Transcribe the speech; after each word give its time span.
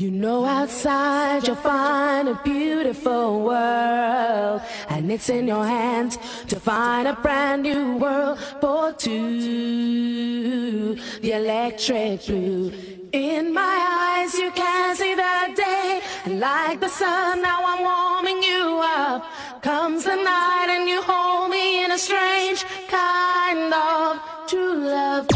You 0.00 0.12
know 0.12 0.44
outside 0.44 1.44
you'll 1.44 1.56
find 1.56 2.28
a 2.28 2.40
beautiful 2.44 3.42
world 3.42 4.62
And 4.88 5.10
it's 5.10 5.28
in 5.28 5.48
your 5.48 5.66
hands 5.66 6.18
to 6.46 6.60
find 6.60 7.08
a 7.08 7.14
brand 7.14 7.64
new 7.64 7.96
world 7.96 8.38
for 8.60 8.92
two. 8.92 10.94
The 11.20 11.32
electric 11.32 12.26
blue. 12.26 12.72
In 13.10 13.52
my 13.52 14.20
eyes 14.22 14.34
you 14.34 14.52
can 14.52 14.94
see 14.94 15.16
the 15.16 15.52
day 15.56 16.00
And 16.26 16.38
like 16.38 16.78
the 16.78 16.88
sun 16.88 17.42
now 17.42 17.64
I'm 17.66 17.82
warming 17.82 18.40
you 18.40 18.78
up. 18.80 19.24
Comes 19.62 20.04
the 20.04 20.14
night 20.14 20.68
and 20.68 20.88
you 20.88 21.02
hold 21.02 21.50
me 21.50 21.84
in 21.84 21.90
a 21.90 21.98
strange 21.98 22.64
kind 22.86 23.74
of 23.74 24.20
true 24.46 24.76
love. 24.76 25.26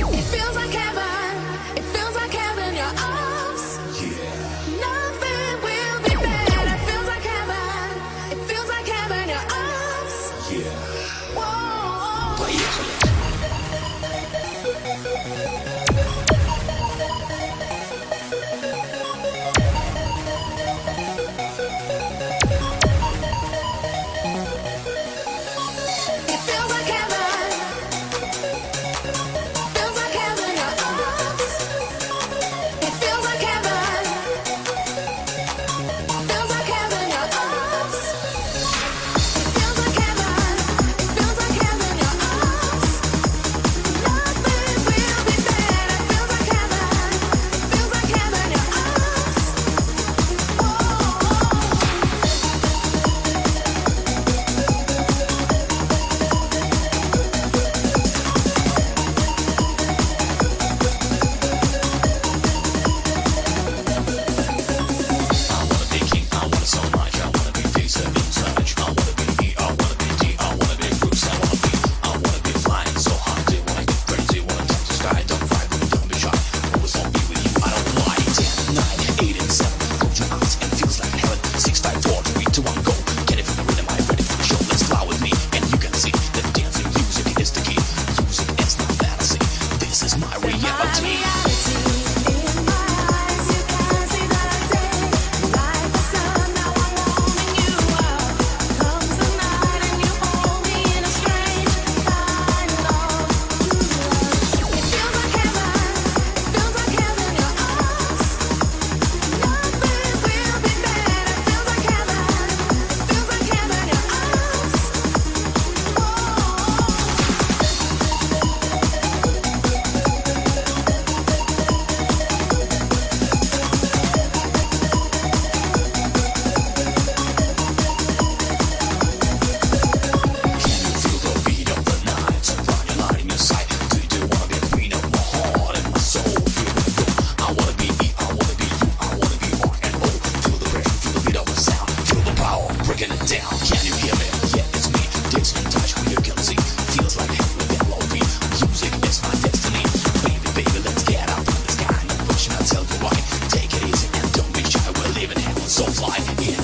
so 155.72 155.87
fly 155.87 156.19
in 156.47 156.61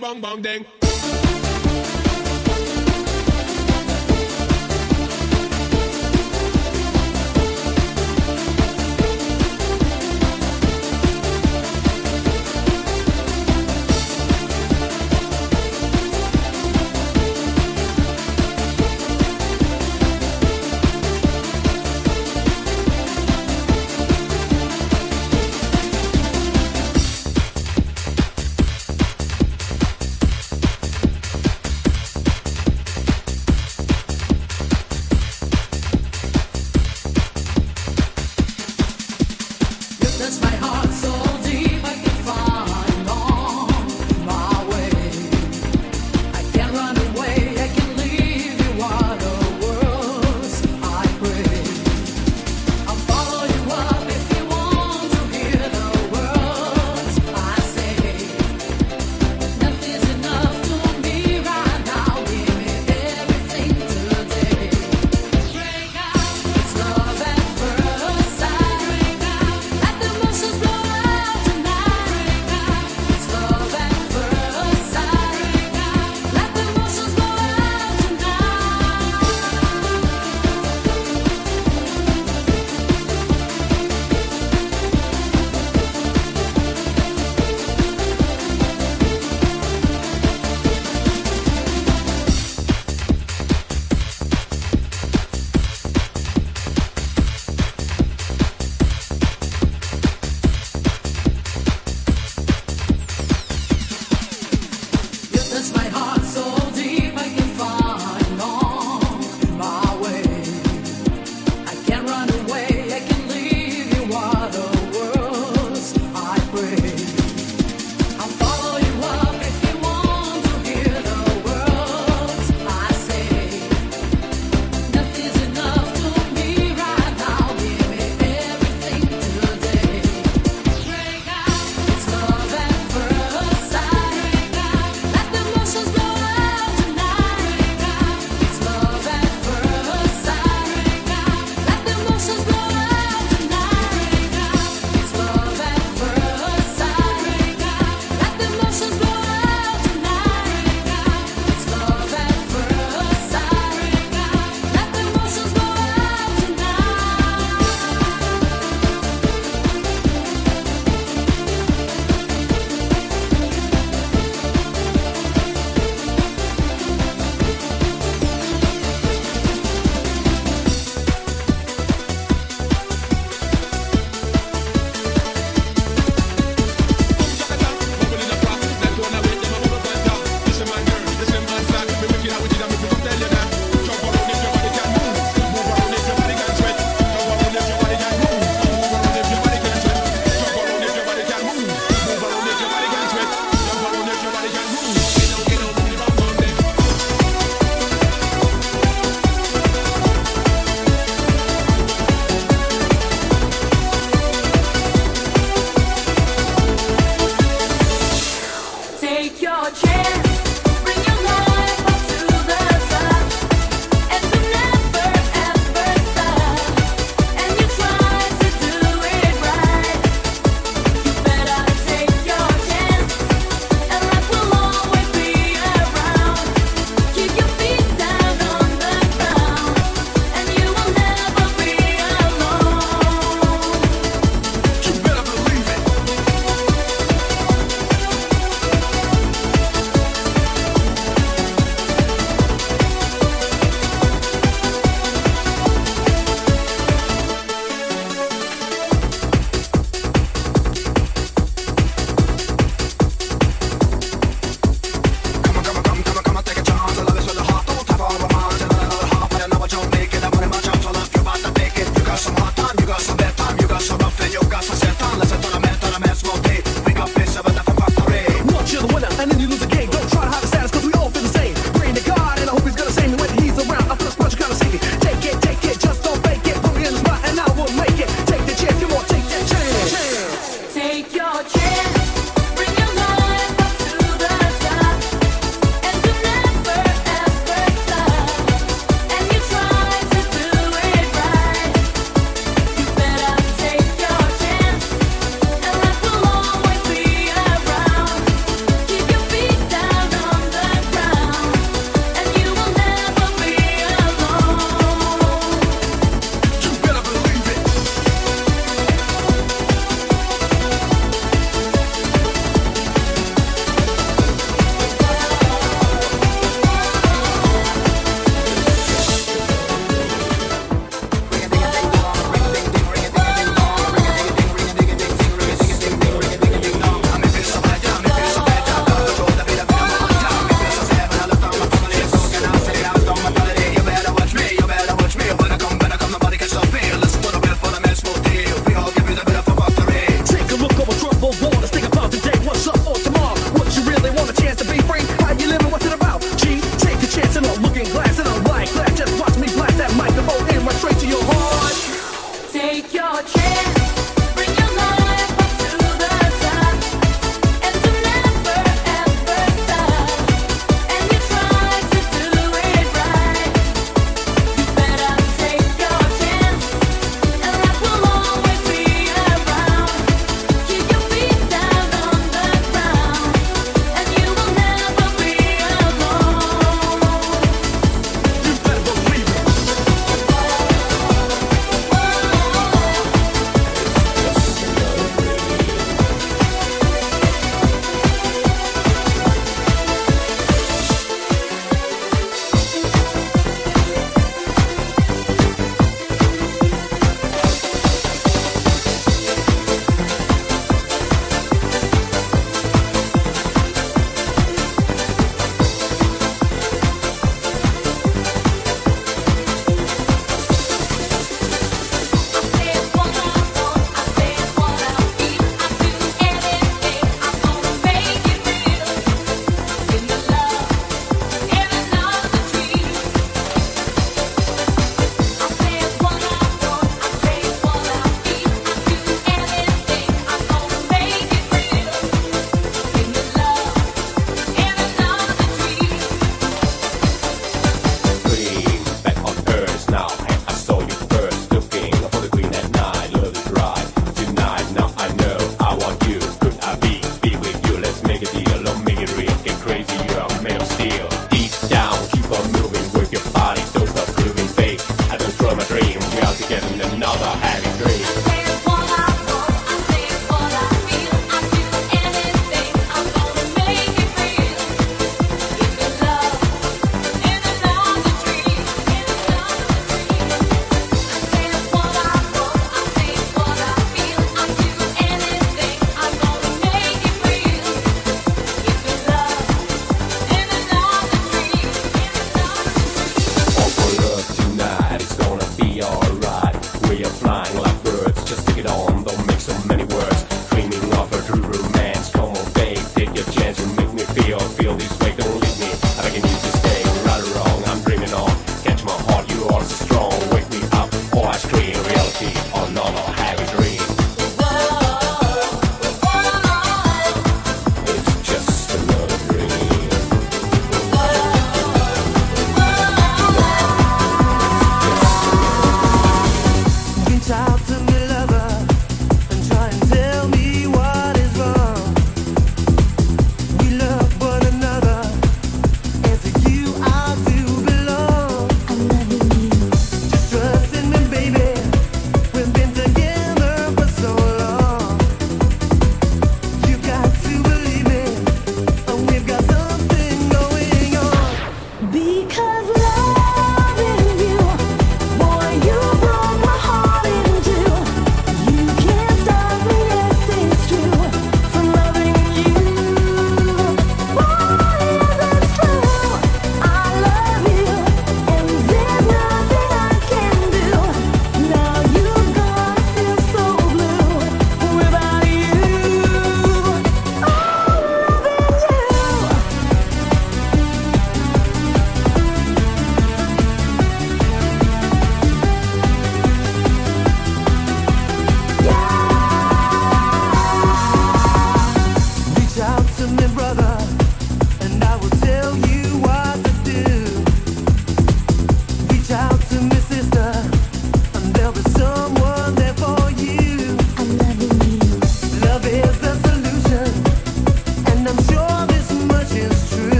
bong 0.00 0.20
bong 0.20 0.42
ding. 0.42 0.79